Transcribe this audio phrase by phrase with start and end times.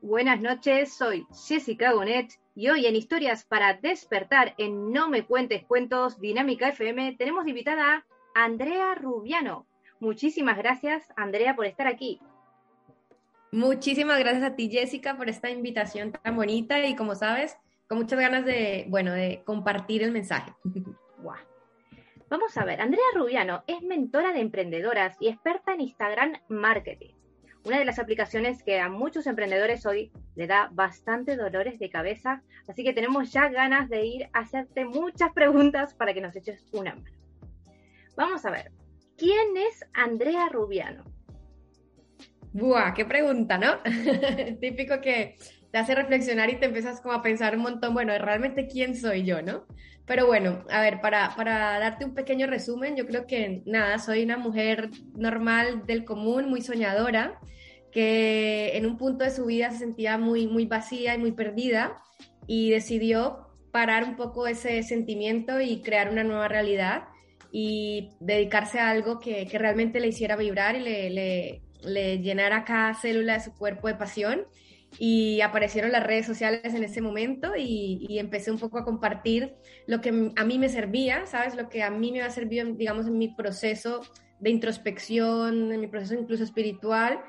[0.00, 5.64] Buenas noches, soy Jessica Bonet y hoy en Historias para Despertar en No Me Cuentes
[5.64, 9.66] Cuentos Dinámica FM tenemos invitada a Andrea Rubiano.
[9.98, 12.20] Muchísimas gracias, Andrea, por estar aquí.
[13.50, 17.56] Muchísimas gracias a ti, Jessica, por esta invitación tan bonita y como sabes,
[17.88, 20.52] con muchas ganas de, bueno, de compartir el mensaje.
[22.30, 27.17] Vamos a ver, Andrea Rubiano es mentora de emprendedoras y experta en Instagram Marketing
[27.68, 32.42] una de las aplicaciones que a muchos emprendedores hoy le da bastante dolores de cabeza,
[32.66, 36.66] así que tenemos ya ganas de ir a hacerte muchas preguntas para que nos eches
[36.72, 37.18] una mano.
[38.16, 38.72] Vamos a ver,
[39.18, 41.04] ¿quién es Andrea Rubiano?
[42.54, 43.82] Buah, qué pregunta, ¿no?
[44.60, 45.36] Típico que
[45.70, 49.24] te hace reflexionar y te empiezas como a pensar un montón, bueno, realmente quién soy
[49.24, 49.66] yo, ¿no?
[50.06, 54.22] Pero bueno, a ver, para, para darte un pequeño resumen, yo creo que nada, soy
[54.22, 57.38] una mujer normal del común, muy soñadora,
[57.92, 61.96] que en un punto de su vida se sentía muy, muy vacía y muy perdida
[62.46, 67.04] y decidió parar un poco ese sentimiento y crear una nueva realidad
[67.52, 72.64] y dedicarse a algo que, que realmente le hiciera vibrar y le, le, le llenara
[72.64, 74.46] cada célula de su cuerpo de pasión
[74.96, 79.54] y aparecieron las redes sociales en ese momento y, empecé un poco a compartir
[79.86, 81.54] lo que a mí me servía, ¿sabes?
[81.54, 84.00] Lo que a mí me ha servido, digamos, en mi proceso
[84.40, 87.20] de introspección, en mi proceso incluso espiritual.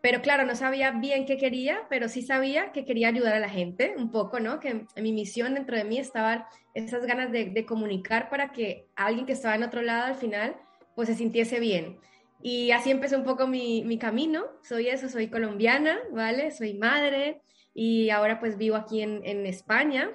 [0.00, 3.48] Pero claro, no sabía bien qué quería, pero sí sabía que quería ayudar a la
[3.48, 4.58] gente un poco, ¿no?
[4.58, 9.26] Que mi misión dentro de mí estaban esas ganas de, de comunicar para que alguien
[9.26, 10.56] que estaba en otro lado al final,
[10.96, 11.98] pues se sintiese bien.
[12.42, 14.46] Y así empezó un poco mi, mi, camino.
[14.62, 16.50] Soy eso, soy colombiana, ¿vale?
[16.50, 17.40] Soy madre
[17.72, 20.10] y ahora pues vivo aquí en, en España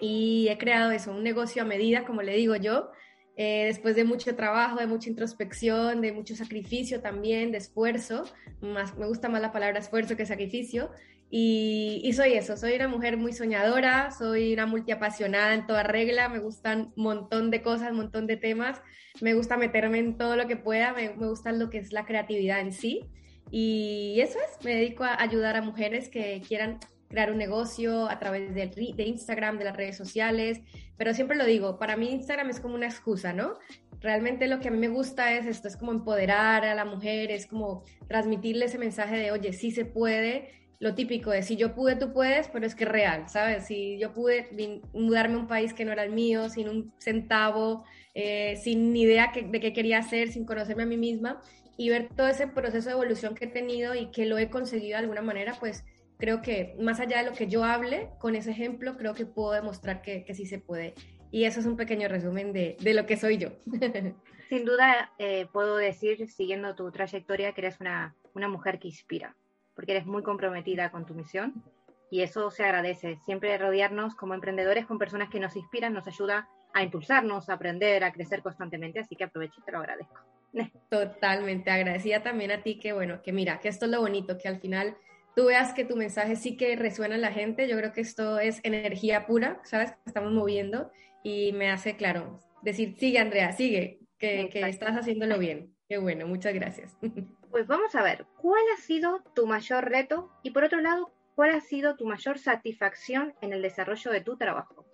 [0.00, 2.90] y he creado eso, un negocio a medida, como le digo yo,
[3.36, 8.24] eh, después de mucho trabajo, de mucha introspección, de mucho sacrificio también, de esfuerzo,
[8.60, 10.90] más, me gusta más la palabra esfuerzo que sacrificio,
[11.30, 16.38] y, soy eso, soy una mujer muy soñadora, soy una multiapasionada en toda regla, me
[16.38, 18.80] gustan un montón de cosas, un montón de temas,
[19.20, 22.06] me gusta meterme en todo lo que pueda, me, me gusta lo que es la
[22.06, 23.04] creatividad en sí.
[23.50, 26.78] Y eso es, me dedico a ayudar a mujeres que quieran
[27.08, 30.60] crear un negocio a través de, de, Instagram, de las redes sociales,
[30.96, 33.54] pero siempre lo digo, para mí Instagram es como una excusa, ¿no?
[34.00, 37.30] Realmente lo que a mí me gusta es esto, es como empoderar a la mujer,
[37.30, 40.50] es como transmitirle ese mensaje de, oye, sí se puede,
[40.80, 43.66] lo típico de si yo pude, tú puedes, pero es que real, ¿sabes?
[43.66, 44.48] Si yo pude
[44.92, 47.84] mudarme a un país que no era el mío, sin un centavo,
[48.14, 51.40] eh, sin ni idea de qué quería hacer, sin conocerme a mí misma
[51.76, 54.98] y ver todo ese proceso de evolución que he tenido y que lo he conseguido
[54.98, 55.84] de alguna manera, pues
[56.16, 59.52] creo que más allá de lo que yo hable, con ese ejemplo, creo que puedo
[59.52, 60.94] demostrar que, que sí se puede.
[61.30, 63.50] Y eso es un pequeño resumen de, lo que soy yo.
[64.48, 69.36] Sin duda, eh, puedo decir, siguiendo tu trayectoria, que eres una mujer que inspira
[69.78, 71.62] porque eres muy comprometida con tu misión
[72.10, 73.16] y eso se agradece.
[73.24, 78.02] Siempre rodearnos como emprendedores con personas que nos inspiran nos ayuda a impulsarnos, a aprender,
[78.02, 80.18] a crecer constantemente, así que aprovecho y te lo agradezco.
[80.90, 84.48] Totalmente agradecida también a ti que bueno, que mira, que esto es lo bonito, que
[84.48, 84.96] al final
[85.36, 88.40] tú veas que tu mensaje sí que resuena en la gente, yo creo que esto
[88.40, 89.94] es energía pura, ¿sabes?
[90.04, 90.90] Estamos moviendo
[91.22, 95.74] y me hace claro decir, sigue Andrea, sigue, que, que estás haciéndolo bien.
[95.88, 96.96] Qué bueno, muchas gracias.
[97.50, 100.30] Pues vamos a ver, ¿cuál ha sido tu mayor reto?
[100.42, 104.36] Y por otro lado, ¿cuál ha sido tu mayor satisfacción en el desarrollo de tu
[104.36, 104.84] trabajo?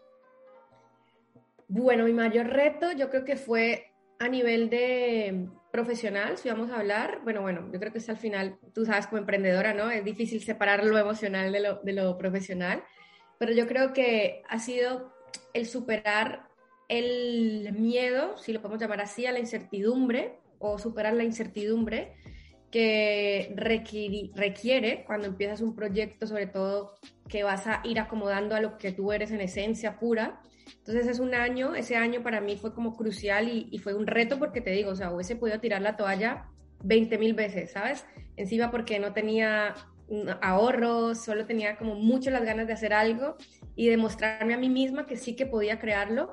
[1.67, 3.91] Bueno, mi mayor reto yo creo que fue
[4.21, 8.17] a nivel de profesional, si vamos a hablar, bueno, bueno, yo creo que es al
[8.17, 9.91] final, tú sabes, como emprendedora, ¿no?
[9.91, 12.85] Es difícil separar lo emocional de lo, de lo profesional,
[13.39, 15.13] pero yo creo que ha sido
[15.53, 16.49] el superar
[16.99, 22.15] el miedo, si lo podemos llamar así, a la incertidumbre o superar la incertidumbre
[22.75, 23.55] que
[24.35, 26.95] requiere, cuando empiezas un proyecto, sobre todo
[27.29, 30.43] que vas a ir acomodando a lo que tú eres en esencia pura.
[30.79, 34.41] Entonces es un año, ese año para mí fue como crucial y, fue un reto
[34.41, 36.49] porque te digo, o sea, hubiese podido tirar la toalla
[36.83, 38.05] 20 mil veces, ¿sabes?
[38.37, 39.77] Encima porque no tenía
[40.43, 43.37] ahorros, solo tenía como mucho las ganas de hacer algo
[43.77, 46.33] y demostrarme a mí misma que sí que podía crearlo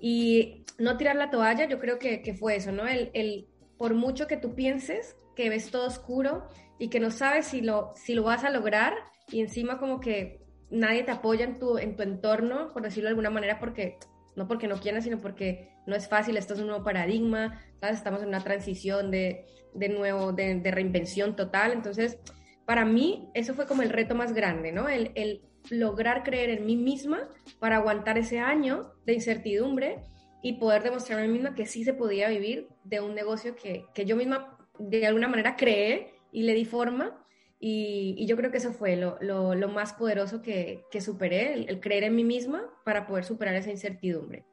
[0.00, 2.86] y no tirar la toalla, yo creo que, que fue eso, ¿no?
[2.86, 6.48] El, el, por mucho que tú pienses que ves todo oscuro,
[6.80, 8.94] y que no sabes si lo, si lo vas a lograr
[9.30, 13.10] y encima como que nadie te apoya en tu, en tu entorno, por decirlo de
[13.10, 13.98] alguna manera, porque
[14.34, 17.98] no porque no quieras, sino porque no es fácil, esto es un nuevo paradigma, ¿sabes?
[17.98, 19.44] estamos en una transición de,
[19.74, 22.18] de nuevo, de, de, reinvención total, entonces
[22.64, 24.88] para mí eso fue como el reto más grande, ¿no?
[24.88, 27.28] El, el lograr creer en mí misma
[27.58, 29.98] para aguantar ese año de incertidumbre
[30.42, 33.84] y poder demostrarme a mí misma que sí se podía vivir de un negocio que,
[33.94, 37.16] que yo misma de alguna manera creé y le di forma.
[37.62, 41.52] Y, y yo creo que eso fue lo, lo, lo más poderoso que, que superé,
[41.52, 44.46] el, el, creer en mí misma para poder superar esa incertidumbre.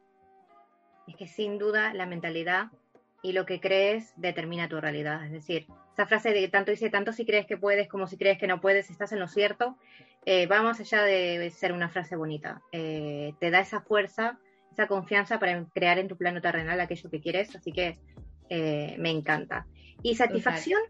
[1.06, 2.70] Es que sin duda la mentalidad
[3.22, 5.24] y lo que crees determina tu realidad.
[5.24, 8.38] Es decir, esa frase de tanto dice tanto si crees que puedes como si crees
[8.38, 9.76] que no puedes, estás en lo cierto,
[10.30, 12.60] eh, va más allá de ser una frase bonita.
[12.70, 14.38] Eh, te da esa fuerza,
[14.70, 17.98] esa confianza para crear en tu plano terrenal aquello que quieres, así que
[18.50, 19.66] eh, me encanta.
[20.02, 20.82] ¿Y satisfacción?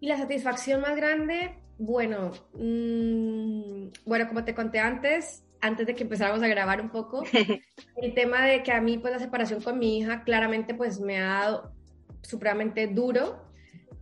[0.00, 6.04] Y la satisfacción más grande, bueno, mmm, bueno, como te conté antes, antes de que
[6.04, 7.22] empezáramos a grabar un poco,
[8.00, 11.18] el tema de que a mí pues la separación con mi hija claramente pues me
[11.18, 11.74] ha dado
[12.22, 13.44] supremamente duro,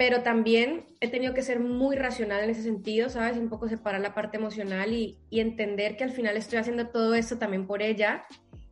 [0.02, 3.37] pero también he tenido que ser muy racional en ese sentido, ¿sabes?
[3.37, 7.38] Un poco separar la parte emocional y, entender que al final estoy haciendo todo esto
[7.38, 8.25] también por ella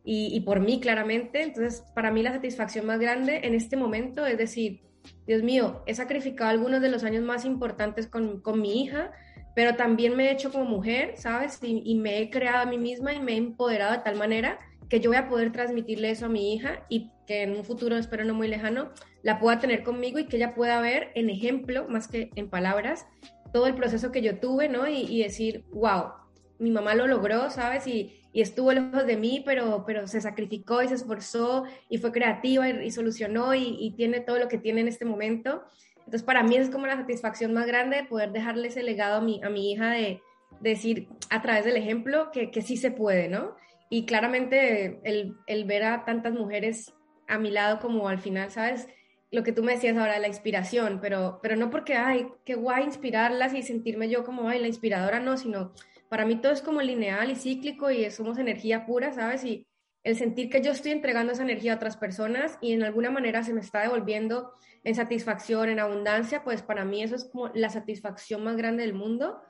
[0.03, 1.41] y, por mí claramente.
[1.41, 4.81] Entonces, para mí la satisfacción más grande en este momento es decir,
[5.25, 9.13] Dios mío, he sacrificado algunos de los años más importantes con, con mi hija,
[9.55, 11.59] pero también me he hecho como mujer, ¿sabes?
[11.63, 14.59] Y, me he creado a mí misma y me he empoderado de tal manera
[14.91, 17.95] que yo voy a poder transmitirle eso a mi hija y que en un futuro,
[17.95, 18.91] espero no muy lejano,
[19.23, 23.07] la pueda tener conmigo y que ella pueda ver en ejemplo, más que en palabras,
[23.53, 24.89] todo el proceso que yo tuve, ¿no?
[24.89, 26.11] Y, decir, wow,
[26.59, 27.87] mi mamá lo logró, ¿sabes?
[27.87, 32.69] Y, estuvo lejos de mí, pero, pero se sacrificó y se esforzó y fue creativa
[32.69, 35.63] y, y solucionó y, tiene todo lo que tiene en este momento.
[35.99, 39.41] Entonces, para mí es como la satisfacción más grande poder dejarle ese legado a mi,
[39.41, 40.21] a mi hija de,
[40.59, 43.55] de decir a través del ejemplo que, que sí se puede, ¿no?
[43.93, 46.93] Y claramente el, el ver a tantas mujeres
[47.27, 48.87] a mi lado como al final, ¿sabes?
[49.31, 52.85] Lo que tú me decías ahora, la inspiración, pero, pero no porque, ay, qué guay
[52.85, 55.73] inspirarlas y sentirme yo como, ay, la inspiradora, no, sino
[56.07, 59.43] para mí todo es como lineal y cíclico y somos energía pura, ¿sabes?
[59.43, 59.67] Y
[60.03, 63.43] el sentir que yo estoy entregando esa energía a otras personas y en alguna manera
[63.43, 64.53] se me está devolviendo
[64.85, 68.93] en satisfacción, en abundancia, pues para mí eso es como la satisfacción más grande del
[68.93, 69.41] mundo,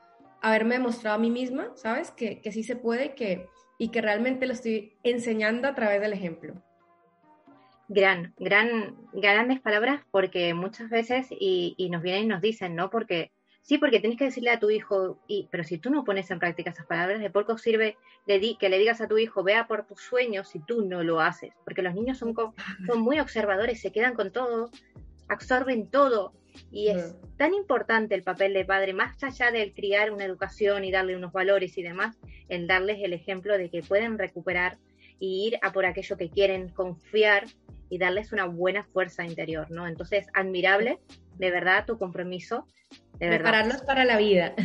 [0.42, 2.10] haberme demostrado a mí misma, ¿sabes?
[2.10, 3.48] Que, que sí se puede y que,
[3.82, 6.54] y que realmente lo estoy enseñando a través del ejemplo.
[7.88, 12.92] Gran, gran, grandes palabras porque muchas veces y, nos vienen y nos dicen, ¿no?
[12.92, 13.32] Porque
[13.64, 16.38] sí, porque tienes que decirle a tu hijo, y, pero si tú no pones en
[16.38, 17.98] práctica esas palabras, de poco sirve
[18.28, 21.02] le di, que le digas a tu hijo, vea por tus sueños si tú no
[21.02, 22.36] lo haces, porque los niños son,
[22.86, 24.70] son muy observadores, se quedan con todo,
[25.28, 26.34] absorben todo,
[26.72, 30.92] y es tan importante el papel de padre, más allá del criar una educación y
[30.92, 32.18] darle unos valores y demás,
[32.50, 34.78] en darles el ejemplo de que pueden recuperar
[35.20, 37.46] y ir a por aquello que quieren, confiar
[37.90, 39.88] y darles una buena fuerza interior, ¿no?
[39.88, 41.00] Entonces, admirable,
[41.38, 42.66] de verdad, tu compromiso.
[43.20, 43.86] De Prepararlos verdad.
[43.86, 44.56] para la vida.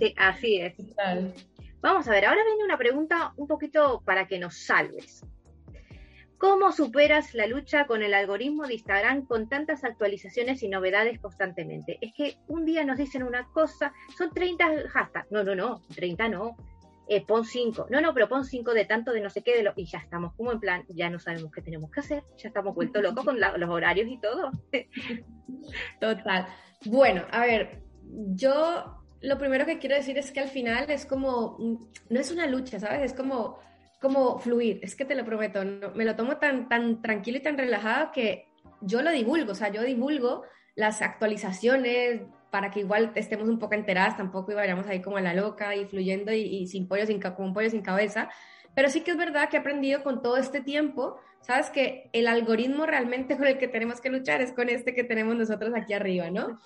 [0.00, 0.76] Sí, así es.
[0.76, 1.32] Total.
[1.80, 5.24] Vamos a ver, ahora viene una pregunta un poquito para que nos salves.
[6.42, 11.98] ¿Cómo superas la lucha con el algoritmo de Instagram con tantas actualizaciones y novedades constantemente?
[12.00, 15.30] Es que un día nos dicen una cosa, son 30 hashtags.
[15.30, 16.56] No, no, no, 30 no.
[17.06, 17.86] Eh, pon 5.
[17.90, 19.72] No, no, pero pon 5 de tanto, de no sé qué, de lo...
[19.76, 22.74] y ya estamos como en plan, ya no sabemos qué tenemos que hacer, ya estamos
[22.74, 24.50] vueltos locos con los horarios y todo.
[26.00, 26.48] Total.
[26.86, 27.84] Bueno, a ver,
[28.34, 31.56] yo lo primero que quiero decir es que al final es como,
[32.10, 33.12] no es una lucha, ¿sabes?
[33.12, 33.60] Es como
[34.02, 37.42] como fluir, es que te lo prometo, no, me lo tomo tan, tan tranquilo y
[37.42, 38.48] tan relajado que
[38.80, 40.42] yo lo divulgo, o sea, yo divulgo
[40.74, 45.20] las actualizaciones para que igual estemos un poco enteradas, tampoco y vayamos ahí como a
[45.22, 48.28] la loca y fluyendo y, sin pollo, sin, como un pollo sin cabeza,
[48.74, 52.26] pero sí que es verdad que he aprendido con todo este tiempo, sabes que el
[52.26, 55.92] algoritmo realmente con el que tenemos que luchar es con este que tenemos nosotros aquí
[55.92, 56.58] arriba, ¿no?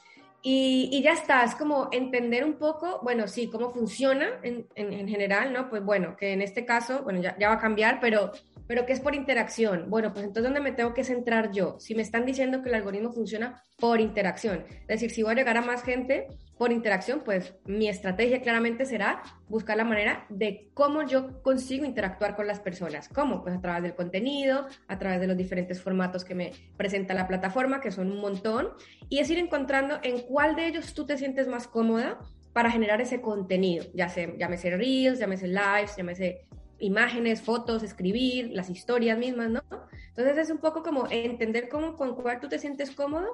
[0.43, 5.09] Y, ya está, es como entender un poco, bueno, sí, cómo funciona en, en, en
[5.09, 5.69] general, ¿no?
[5.69, 8.33] Pues bueno, que en este caso, bueno, ya, va a cambiar, pero,
[8.67, 9.89] pero que es por interacción.
[9.89, 11.77] Bueno, pues entonces, ¿dónde me tengo que centrar yo?
[11.79, 15.37] Si me están diciendo que el algoritmo funciona por interacción, es decir, si voy a
[15.37, 20.71] llegar a más gente por interacción, pues mi estrategia claramente será buscar la manera de
[20.73, 23.09] cómo yo consigo interactuar con las personas.
[23.09, 23.43] ¿Cómo?
[23.43, 27.29] Pues a través del contenido, a través de los diferentes formatos que me presenta la
[27.29, 28.71] plataforma, que son un montón,
[29.11, 32.19] y es ir encontrando en cuál de ellos tú te sientes más cómoda
[32.55, 36.47] para generar ese contenido, ya sea, llámese Reels, llámese Lives, llámese
[36.79, 39.63] imágenes, fotos, escribir, las historias mismas, ¿no?
[40.09, 43.27] Entonces es un poco como entender cómo, con cuál tú te sientes cómodo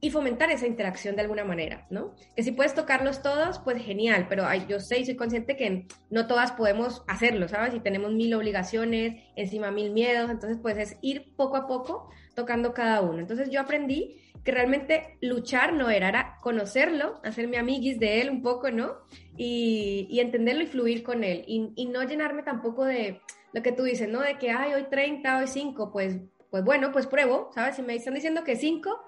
[0.00, 2.14] y fomentar esa interacción de alguna manera, ¿no?
[2.34, 6.26] Que si puedes tocarlos todos, pues genial, pero yo sé y soy consciente que no
[6.26, 7.74] todas podemos hacerlo, ¿sabes?
[7.74, 12.72] Y tenemos mil obligaciones, encima mil miedos, entonces pues es ir poco a poco tocando
[12.72, 13.18] cada uno.
[13.18, 18.42] Entonces yo aprendí que realmente luchar no era, era conocerlo, hacerme amiguis de él un
[18.42, 18.94] poco, ¿no?
[19.42, 21.44] Y, entenderlo y fluir con él.
[21.46, 23.22] Y, no llenarme tampoco de
[23.54, 24.20] lo que tú dices, ¿no?
[24.20, 26.18] De que, ay, hoy 30, hoy 5, pues,
[26.50, 27.76] pues bueno, pues pruebo, ¿sabes?
[27.76, 29.02] Si me están diciendo que 5,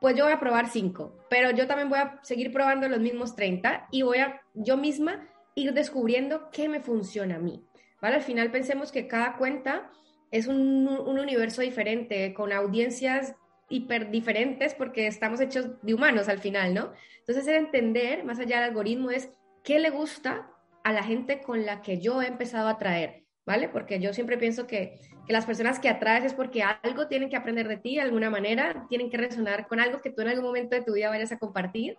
[0.00, 3.36] pues yo voy a probar 5, pero yo también voy a seguir probando los mismos
[3.36, 7.62] 30 y voy a yo misma ir descubriendo qué me funciona a mí,
[8.00, 8.16] ¿vale?
[8.16, 9.90] Al final pensemos que cada cuenta
[10.30, 13.34] es un, un universo diferente, con audiencias
[13.68, 16.92] hiper diferentes porque estamos hechos de humanos al final, ¿no?
[17.18, 19.30] Entonces, el entender, más allá del algoritmo, es
[19.64, 20.48] qué le gusta
[20.84, 23.68] a la gente con la que yo he empezado a atraer, ¿vale?
[23.68, 27.36] Porque yo siempre pienso que, que, las personas que atraes es porque algo tienen que
[27.36, 30.44] aprender de ti de alguna manera, tienen que resonar con algo que tú en algún
[30.44, 31.96] momento de tu vida vayas a compartir.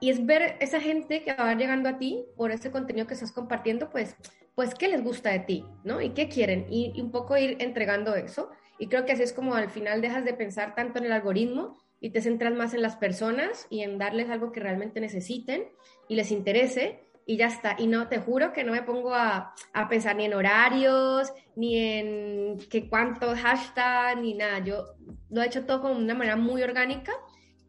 [0.00, 3.30] Y es ver esa gente que va llegando a ti por ese contenido que estás
[3.30, 4.16] compartiendo, pues,
[4.56, 6.00] pues qué les gusta de ti, ¿no?
[6.00, 6.66] Y qué quieren.
[6.68, 8.50] y un poco ir entregando eso.
[8.78, 11.76] Y creo que así es como al final dejas de pensar tanto en el algoritmo
[12.02, 15.68] y te centras más en las personas y en darles algo que realmente necesiten
[16.08, 17.76] y les interese y ya está.
[17.78, 21.78] Y no, te juro que no me pongo a, a pensar ni en horarios, ni
[21.78, 24.58] en qué cuántos hashtag, ni nada.
[24.58, 24.96] Yo
[25.30, 27.12] lo he hecho todo con una manera muy orgánica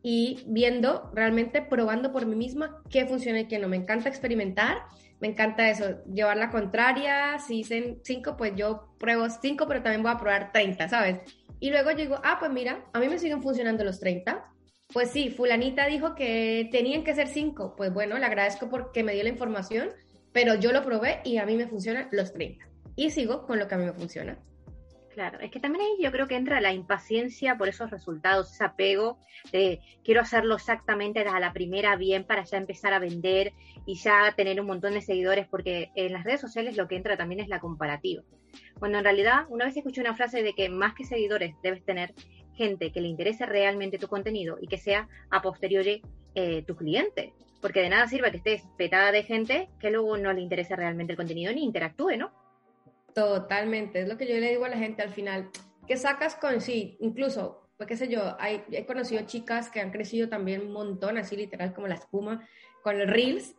[0.02, 3.68] y viendo, realmente probando por mí misma qué funciona y qué no.
[3.68, 4.80] Me encanta experimentar
[5.20, 10.04] me encanta eso, llevar la contraria, si dicen 5, pues yo pruebo 5, pero también
[10.04, 11.20] voy a probar 30, ¿sabes?
[11.60, 14.46] Y luego digo, ah, pues mira, a mí me siguen funcionando los 30.
[14.92, 17.76] Pues sí, fulanita dijo que tenían que ser 5.
[17.78, 19.90] Pues bueno, le agradezco porque me dio la información,
[20.34, 22.66] pero yo lo probé y a mí me funcionan los 30.
[22.96, 24.38] Y sigo con lo que a mí me funciona.
[25.14, 28.64] Claro, es que también ahí yo creo que entra la impaciencia por esos resultados, ese
[28.64, 29.20] apego
[29.52, 33.54] de quiero hacerlo exactamente a la primera bien para ya empezar a vender
[33.86, 37.16] y ya tener un montón de seguidores, porque en las redes sociales lo que entra
[37.16, 38.24] también es la comparativa.
[38.80, 42.16] Cuando en realidad una vez escuché una frase de que más que seguidores debes tener
[42.56, 46.02] gente que le interese realmente tu contenido y que sea a posteriori
[46.34, 50.34] eh, tu cliente, porque de nada sirve que estés petada de gente que luego no
[50.34, 52.32] le interese realmente el contenido ni interactúe, ¿no?
[53.14, 55.50] Totalmente, es lo que yo le digo a la gente al final,
[55.88, 58.36] que sacas con sí, incluso, pues qué sé yo,
[58.72, 62.48] he conocido chicas que han crecido también un montón, así literal como la espuma,
[62.82, 63.56] con el Reels,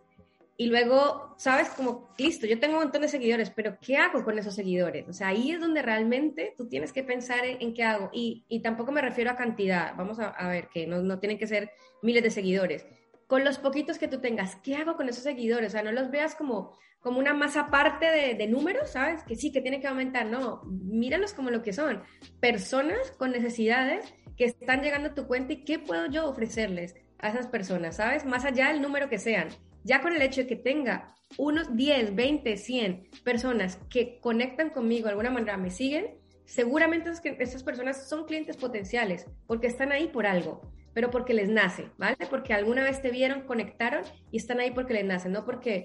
[0.57, 4.39] y luego, sabes, como, listo, yo tengo un montón de seguidores, pero ¿qué hago con
[4.39, 5.09] esos seguidores?
[5.09, 8.09] O sea, ahí es donde realmente tú tienes que pensar en, qué hago.
[8.13, 11.39] Y, y, tampoco me refiero a cantidad, vamos a, a ver, que no, no, tienen
[11.39, 12.87] que ser miles de seguidores.
[13.35, 15.71] Con los poquitos que tú tengas, ¿qué hago con esos seguidores?
[15.71, 19.25] O sea, no los veas como, como una masa aparte de, números, ¿sabes?
[19.25, 20.27] Que sí, que tiene que aumentar.
[20.27, 22.01] No, míralos como lo que son.
[22.39, 27.31] Personas con necesidades que están llegando a tu cuenta y qué puedo yo ofrecerles a
[27.31, 28.25] esas personas, ¿sabes?
[28.25, 29.49] Más allá del número que sean.
[29.83, 35.07] Ya con el hecho de que tenga unos 10, 20, 100 personas que conectan conmigo
[35.07, 37.11] de alguna manera, me siguen, seguramente
[37.41, 42.17] esas personas son clientes potenciales porque están ahí por algo, pero porque les nace, ¿vale?
[42.31, 45.85] Porque alguna vez te vieron, conectaron y están ahí porque les nace, no porque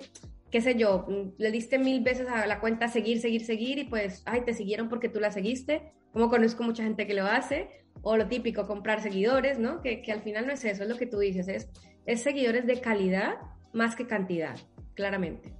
[0.51, 1.05] qué sé yo,
[1.37, 4.89] le diste mil veces a la cuenta seguir, seguir, seguir y pues, ay, te siguieron
[4.89, 7.69] porque tú la seguiste, como conozco mucha gente que lo hace,
[8.01, 9.81] o lo típico, comprar seguidores, ¿no?
[9.81, 11.69] Que, que al final no es eso, es lo que tú dices, es,
[12.05, 13.35] es seguidores de calidad
[13.73, 14.55] más que cantidad,
[14.95, 15.53] claramente.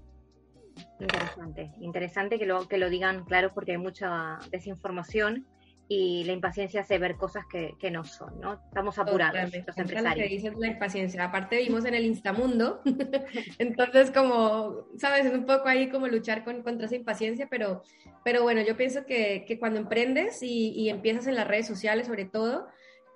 [1.00, 5.46] Interesante, interesante que lo, que lo digan claro porque hay mucha desinformación
[5.92, 8.62] y la impaciencia hace ver cosas que, que no son, ¿no?
[8.68, 10.14] Estamos apurados los empresarios.
[10.14, 11.24] que dices la impaciencia.
[11.24, 12.82] Aparte vivimos en el instamundo,
[13.58, 17.82] entonces como, sabes, es un poco ahí como luchar con, contra esa impaciencia, pero,
[18.24, 22.06] pero bueno, yo pienso que, que cuando emprendes y, y, empiezas en las redes sociales
[22.06, 22.68] sobre todo,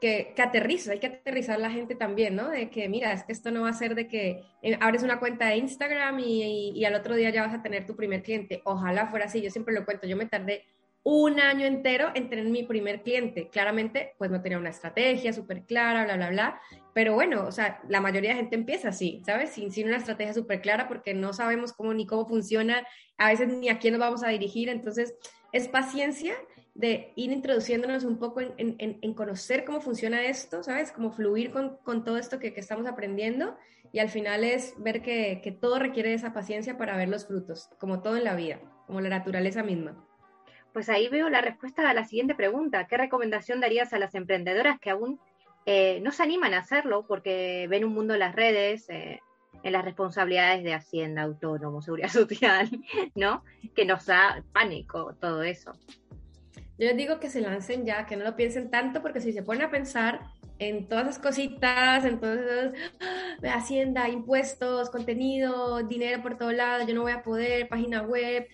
[0.02, 2.50] que, que aterrizas, hay que aterrizar la gente también, ¿no?
[2.50, 5.20] De que, mira, es que esto no va a ser de que eh, abres una
[5.20, 8.24] cuenta de Instagram y, y, y al otro día ya vas a tener tu primer
[8.24, 8.62] cliente.
[8.66, 10.66] Ojalá fuera así, yo siempre lo cuento, yo me tardé
[11.04, 13.50] un año entero en tener mi primer cliente.
[13.50, 16.62] Claramente, pues no tenía una estrategia súper clara, bla, bla, bla.
[16.94, 19.52] Pero bueno, o sea, la mayoría de gente empieza así, ¿sabes?
[19.52, 23.50] Sin, sin una estrategia súper clara porque no sabemos cómo ni cómo funciona, a veces
[23.50, 24.70] ni a quién nos vamos a dirigir.
[24.70, 25.14] Entonces,
[25.52, 26.36] es paciencia
[26.74, 30.92] de ir introduciéndonos un poco en, en, en conocer cómo funciona esto, ¿sabes?
[30.92, 33.58] Cómo fluir con, con todo esto que, que, estamos aprendiendo.
[33.92, 37.70] Y al final es ver que, que todo requiere esa paciencia para ver los frutos,
[37.80, 40.04] como todo en la vida, como la naturaleza misma.
[40.74, 42.88] Pues ahí veo la respuesta a la siguiente pregunta.
[42.88, 45.20] ¿Qué recomendación darías a las emprendedoras que aún
[45.66, 49.22] eh, no se animan a hacerlo porque ven un mundo en las redes, eh,
[49.62, 52.70] en las responsabilidades de Hacienda, Autónomo, Seguridad Social,
[53.16, 53.44] ¿no?
[53.76, 55.74] Que nos da pánico todo eso.
[56.80, 59.44] Yo les digo que se lancen ya, que no lo piensen tanto, porque si se
[59.44, 60.22] ponen a pensar
[60.70, 63.56] en todas esas cositas, en todas esas, ¡ah!
[63.56, 68.48] hacienda, impuestos, contenido, dinero por todo lado, yo no voy a poder, página web,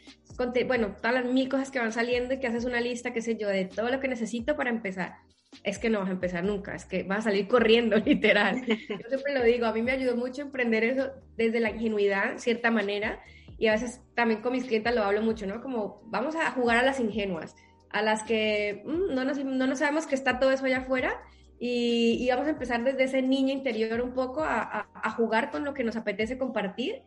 [0.68, 3.36] bueno, todas las mil cosas que van saliendo y que haces una lista, qué sé
[3.36, 5.16] yo, de todo lo que necesito para empezar.
[5.64, 8.62] Es que no vas a empezar nunca, es que vas a salir corriendo, literal.
[8.66, 12.72] Yo siempre lo digo, a mí me ayudó mucho emprender eso desde la ingenuidad, cierta
[12.72, 13.22] manera,
[13.58, 15.62] y a veces también con mis clientes lo hablo mucho, ¿no?
[15.62, 17.56] Como vamos a jugar a las ingenuas,
[17.90, 21.20] a las que mm, no, nos, no nos sabemos que está todo eso allá afuera
[21.60, 25.74] y, vamos a empezar desde ese niño interior un poco a, a, jugar con lo
[25.74, 27.04] que nos apetece compartir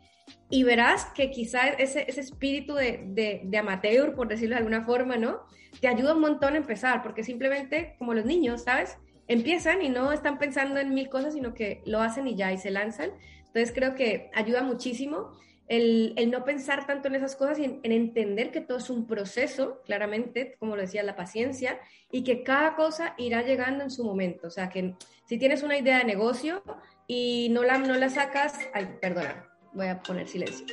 [0.51, 4.85] y verás que quizás ese, ese espíritu de, de, de, amateur, por decirlo de alguna
[4.85, 5.41] forma, ¿no?
[5.81, 8.99] Te ayuda un montón a empezar, porque simplemente como los niños, ¿sabes?
[9.27, 12.59] Empiezan y no están pensando en mil cosas, sino que lo hacen y ya, y
[12.59, 13.11] se lanzan.
[13.39, 15.33] Entonces creo que ayuda muchísimo
[15.73, 19.81] el, no pensar tanto en esas cosas y en, entender que todo es un proceso,
[19.87, 24.49] claramente, como lo decía, la paciencia, y que cada cosa irá llegando en su momento.
[24.49, 26.62] O sea, que si tienes una idea de negocio
[27.07, 28.59] y no la, no la sacas,
[29.00, 30.67] perdona, voy a poner silencio.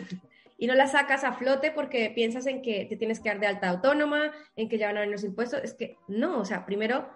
[0.58, 3.48] Y no la sacas a flote porque piensas en que te tienes que dar de
[3.48, 5.62] alta autónoma, en que ya van a venir los impuestos.
[5.63, 7.08] Es que no, o sea, primero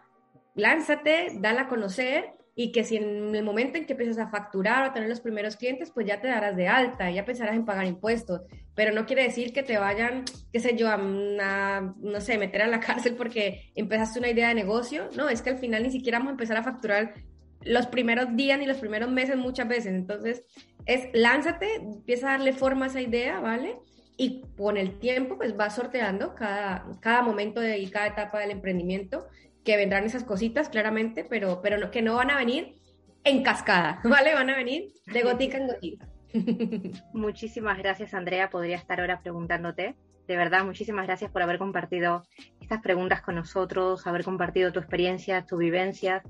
[0.56, 4.84] lánzate, dala a conocer y que si en el momento en que empiezas a facturar
[4.84, 7.66] o a tener los primeros clientes, pues ya te darás de alta, ya pensarás en
[7.66, 8.42] pagar impuestos,
[8.76, 12.68] pero no quiere decir que te vayan, qué sé yo, a, no sé, meter a
[12.68, 16.20] la cárcel porque empezaste una idea de negocio, no, es que al final ni siquiera
[16.20, 17.16] vamos a empezar a facturar
[17.62, 20.44] los primeros días ni los primeros meses muchas veces, entonces
[20.86, 23.78] es lánzate, empieza a darle forma a esa idea, ¿vale?
[24.16, 29.26] Y con el tiempo, pues vas sorteando cada, cada momento y cada etapa del emprendimiento
[29.64, 32.76] que vendrán esas cositas, claramente, pero, pero no, que no van a venir
[33.24, 34.34] en cascada, ¿vale?
[34.34, 36.08] Van a venir de gotica en gotica.
[37.14, 38.50] Muchísimas gracias, Andrea.
[38.50, 39.96] Podría estar ahora preguntándote.
[40.28, 42.24] De verdad, muchísimas gracias por haber compartido
[42.62, 46.24] estas preguntas con nosotros, haber compartido tu experiencia, tu vivencias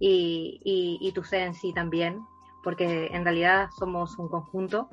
[0.00, 2.20] y, y, tu ser en sí también,
[2.62, 4.88] porque en realidad somos un conjunto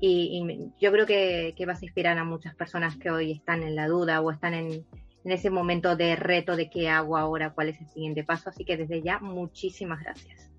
[0.00, 3.62] y, y yo creo que, que vas a inspirar a muchas personas que hoy están
[3.62, 4.86] en la duda o están en,
[5.24, 8.50] en ese momento de reto de qué hago ahora, cuál es el siguiente paso.
[8.50, 10.50] Así que desde ya, muchísimas gracias.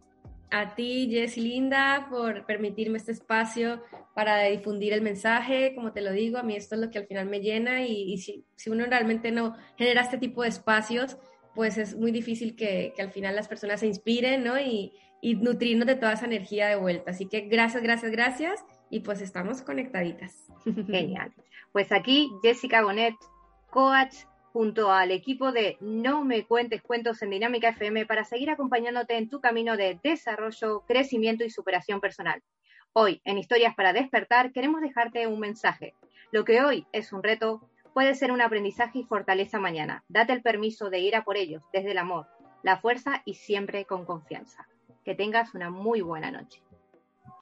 [0.52, 3.82] A ti, Jess Linda, por permitirme este espacio
[4.14, 5.74] para difundir el mensaje.
[5.74, 8.18] Como te lo digo, a mí esto es lo que al final me llena y,
[8.18, 11.18] si, si, uno realmente no genera este tipo de espacios,
[11.56, 14.60] pues es muy difícil que, que al final las personas se inspiren, ¿no?
[14.60, 17.12] Y, y nutrirnos de toda esa energía de vuelta.
[17.12, 20.48] Así que gracias, gracias, gracias y pues estamos conectaditas.
[20.66, 21.32] Genial.
[21.72, 23.16] Pues aquí Jessica Bonet,
[23.70, 24.16] coach
[24.54, 29.30] junto al equipo de No Me Cuentes Cuentos en Dinámica FM para seguir acompañándote en
[29.30, 32.44] tu camino de desarrollo, crecimiento y superación personal.
[32.94, 35.94] Hoy, en Historias para Despertar, queremos dejarte un mensaje.
[36.32, 37.62] Lo que hoy es un reto
[37.94, 40.04] puede ser un aprendizaje y fortaleza mañana.
[40.10, 42.28] Date el permiso de ir a por ellos desde el amor,
[42.64, 44.68] la fuerza y siempre con confianza.
[45.06, 46.62] Que tengas una muy buena noche.